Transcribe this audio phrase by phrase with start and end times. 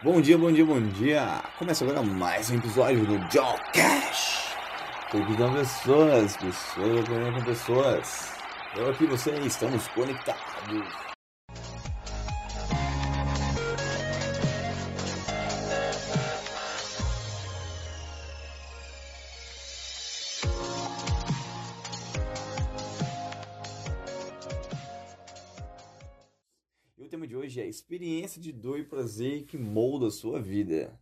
[0.00, 1.42] Bom dia, bom dia, bom dia!
[1.58, 4.54] Começa agora mais um episódio do Joe Cash.
[5.10, 8.32] Pessoas, pessoas aprendendo com pessoas.
[8.76, 11.17] Eu aqui, você estamos conectados.
[27.28, 30.98] De hoje é experiência de dor e prazer que molda a sua vida.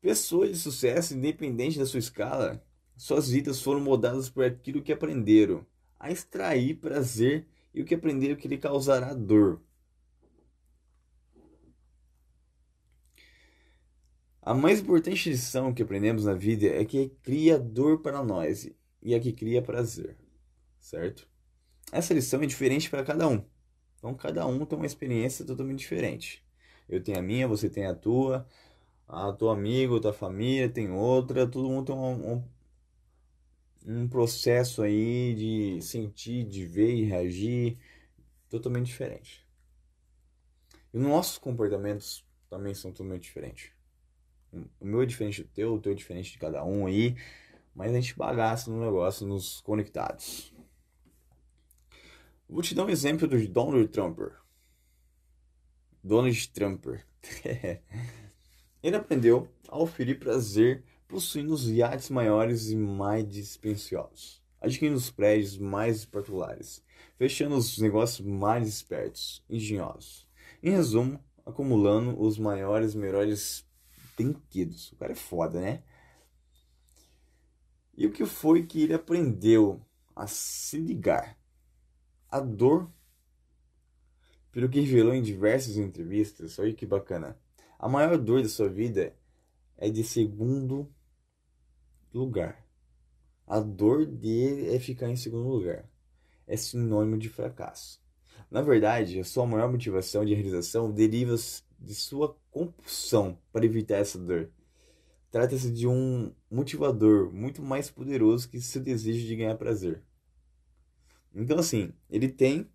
[0.00, 2.60] Pessoas de sucesso, independente da sua escala,
[2.96, 5.64] suas vidas foram moldadas por aquilo que aprenderam
[6.00, 9.62] a extrair prazer e o que aprenderam que lhe causará dor.
[14.42, 18.68] A mais importante lição que aprendemos na vida é que cria dor para nós
[19.00, 20.16] e a que cria prazer,
[20.80, 21.28] certo?
[21.92, 23.44] Essa lição é diferente para cada um.
[24.00, 26.42] Então cada um tem uma experiência totalmente diferente.
[26.88, 28.48] Eu tenho a minha, você tem a tua,
[29.06, 32.44] a tua amigo, a tua família tem outra, todo mundo tem um, um,
[33.86, 37.78] um processo aí de sentir, de ver e reagir
[38.48, 39.46] totalmente diferente.
[40.92, 43.70] E os nossos comportamentos também são totalmente diferentes.
[44.80, 47.14] O meu é diferente do teu, o teu é diferente de cada um aí,
[47.74, 50.52] mas a gente bagaça no negócio, nos conectados.
[52.50, 54.34] Vou te dar um exemplo do Donald Trumper.
[56.02, 57.06] Donald Trumper.
[58.82, 65.58] Ele aprendeu a oferir prazer possuindo os iates maiores e mais dispendiosos, adquirindo os prédios
[65.58, 66.84] mais particulares,
[67.16, 70.26] fechando os negócios mais espertos, engenhosos.
[70.60, 73.64] Em resumo, acumulando os maiores, melhores
[74.16, 74.90] brinquedos.
[74.90, 75.84] O cara é foda, né?
[77.96, 79.80] E o que foi que ele aprendeu
[80.16, 81.39] a se ligar?
[82.30, 82.90] A dor,
[84.52, 87.38] pelo que revelou em diversas entrevistas, olha que bacana.
[87.78, 89.14] A maior dor da sua vida
[89.76, 90.92] é de segundo
[92.12, 92.64] lugar.
[93.46, 95.88] A dor dele é ficar em segundo lugar.
[96.46, 98.00] É sinônimo de fracasso.
[98.50, 101.34] Na verdade, a sua maior motivação de realização deriva
[101.78, 104.50] de sua compulsão para evitar essa dor.
[105.30, 110.02] Trata-se de um motivador muito mais poderoso que seu desejo de ganhar prazer.
[111.34, 112.68] Então, assim, ele tem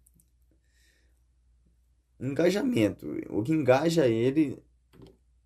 [2.19, 3.05] engajamento.
[3.29, 4.57] O que engaja ele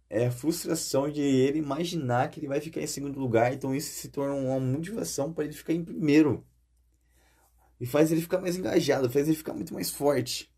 [0.09, 3.53] é a frustração de ele imaginar que ele vai ficar em segundo lugar.
[3.53, 6.45] Então, isso se torna uma motivação para ele ficar em primeiro.
[7.79, 10.53] E faz ele ficar mais engajado, faz ele ficar muito mais forte.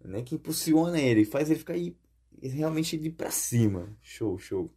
[0.00, 0.22] Né?
[0.22, 1.96] Que impulsiona ele, faz ele ficar aí,
[2.42, 3.96] realmente ir para cima.
[4.02, 4.74] Show, show.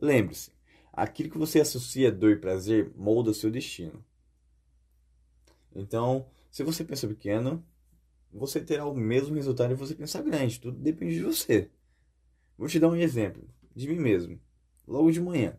[0.00, 0.52] Lembre-se,
[0.92, 4.04] aquilo que você associa dor e prazer molda o seu destino.
[5.74, 7.64] Então, se você pensa pequeno,
[8.32, 10.60] você terá o mesmo resultado se você pensar grande.
[10.60, 11.70] Tudo depende de você.
[12.56, 14.40] Vou te dar um exemplo de mim mesmo.
[14.86, 15.56] Logo de manhã,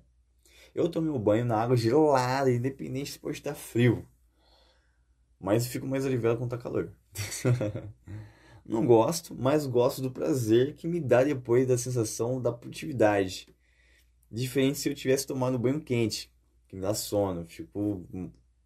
[0.73, 4.05] eu tomei um banho na água gelada, independente se pode estar frio.
[5.39, 6.93] Mas fico mais aliviado quando tá calor.
[8.63, 13.47] Não gosto, mas gosto do prazer que me dá depois da sensação da produtividade.
[14.29, 16.31] Diferente se eu tivesse tomado banho quente,
[16.67, 18.07] que me dá sono, fico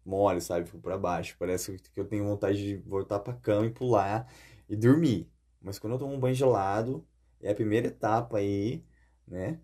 [0.06, 0.66] mole, sabe?
[0.66, 1.36] Fico para baixo.
[1.38, 4.30] Parece que eu tenho vontade de voltar para cama e pular
[4.68, 5.30] e dormir.
[5.60, 7.06] Mas quando eu tomo um banho gelado,
[7.40, 8.84] é a primeira etapa aí,
[9.26, 9.60] né?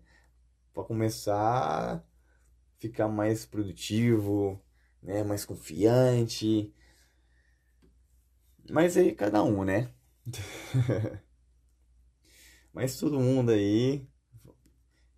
[0.73, 1.35] Para começar
[1.95, 2.03] a
[2.79, 4.61] ficar mais produtivo,
[5.01, 5.23] né?
[5.23, 6.73] Mais confiante.
[8.69, 9.91] Mas aí cada um, né?
[12.73, 14.07] Mas todo mundo aí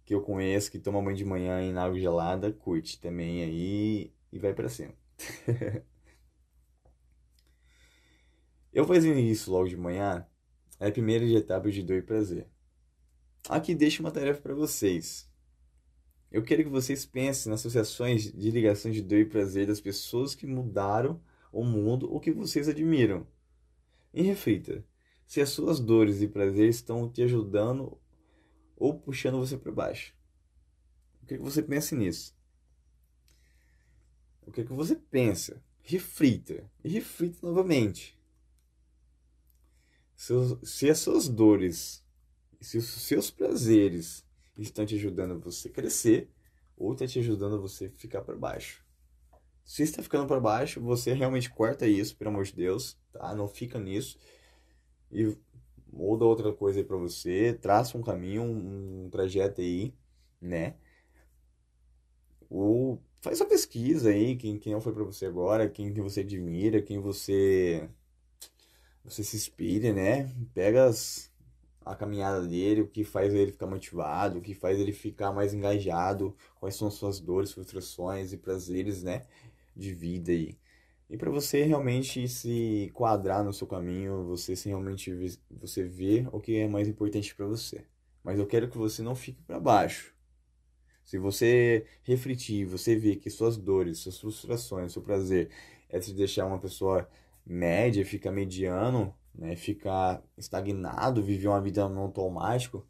[0.05, 4.39] que eu conheço que toma banho de manhã em água gelada, curte também aí e
[4.39, 4.93] vai para cima.
[8.73, 10.25] Eu fazendo isso logo de manhã
[10.79, 12.47] é a primeira etapa de dor e prazer.
[13.47, 15.29] Aqui deixo uma tarefa para vocês.
[16.31, 20.35] Eu quero que vocês pensem nas associações de ligação de dor e prazer das pessoas
[20.35, 21.21] que mudaram
[21.51, 23.25] o mundo ou que vocês admiram.
[24.13, 24.83] E reflita
[25.25, 27.97] se as suas dores e prazeres estão te ajudando
[28.75, 30.13] ou puxando você para baixo.
[31.21, 32.35] Eu quero que você pense nisso.
[34.45, 35.61] O que, é que você pensa?
[35.81, 36.69] Reflita.
[36.83, 38.19] E reflita novamente.
[40.15, 42.03] Se, as suas dores,
[42.61, 44.25] se os seus prazeres
[44.57, 46.31] estão te ajudando você crescer,
[46.77, 48.85] ou está te ajudando você ficar para baixo.
[49.63, 53.33] Se está ficando para baixo, você realmente corta isso, pelo amor de Deus, tá?
[53.33, 54.17] Não fica nisso.
[55.11, 55.35] E
[55.91, 59.93] muda outra coisa aí para você, traça um caminho, um, um trajeto aí,
[60.39, 60.75] né?
[62.49, 66.19] Ou faz uma pesquisa aí, quem, quem não foi para você agora, quem que você
[66.19, 67.89] admira, quem você
[69.03, 70.31] você se inspira, né?
[70.53, 71.31] Pega as,
[71.83, 75.55] a caminhada dele, o que faz ele ficar motivado, o que faz ele ficar mais
[75.55, 79.25] engajado, quais são suas dores, frustrações e prazeres, né,
[79.75, 80.55] de vida aí.
[81.09, 85.11] E para você realmente se quadrar no seu caminho, você se realmente
[85.49, 87.85] você ver o que é mais importante para você.
[88.23, 90.14] Mas eu quero que você não fique para baixo.
[91.05, 95.49] Se você refletir, você ver que suas dores, suas frustrações, seu prazer
[95.89, 97.07] é te deixar uma pessoa
[97.45, 102.85] média, ficar mediano, né, ficar estagnado, viver uma vida no automático,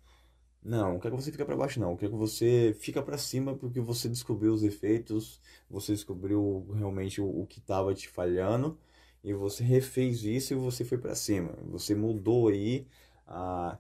[0.66, 1.92] não, não quero que você fique para baixo, não.
[1.92, 5.40] Eu quero que você fica para cima porque você descobriu os efeitos,
[5.70, 8.78] você descobriu realmente o, o que estava te falhando
[9.24, 11.54] e você refez isso e você foi para cima.
[11.70, 12.88] Você mudou aí
[13.28, 13.78] a,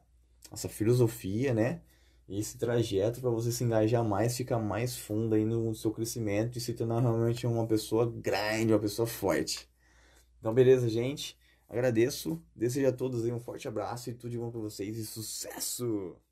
[0.51, 1.81] essa filosofia, né?
[2.27, 6.61] Esse trajeto para você se engajar mais, ficar mais fundo aí no seu crescimento e
[6.61, 9.69] se tornar realmente uma pessoa grande, uma pessoa forte.
[10.39, 11.37] Então, beleza, gente?
[11.69, 12.41] Agradeço.
[12.55, 16.24] Desejo a todos aí um forte abraço e tudo de bom para vocês e sucesso!